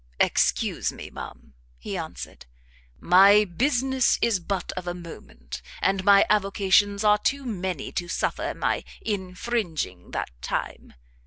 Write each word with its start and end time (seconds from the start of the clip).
"Excuse 0.19 0.91
me, 0.91 1.11
ma'am," 1.11 1.53
he 1.77 1.95
answered, 1.95 2.47
"My 2.99 3.45
business 3.45 4.17
is 4.19 4.39
but 4.39 4.71
of 4.71 4.87
a 4.87 4.95
moment, 4.95 5.61
and 5.79 6.03
my 6.03 6.25
avocations 6.27 7.03
are 7.03 7.19
too 7.19 7.45
many 7.45 7.91
to 7.91 8.07
suffer 8.07 8.55
my 8.55 8.83
infringing 9.03 10.09
that 10.09 10.31
time. 10.41 10.95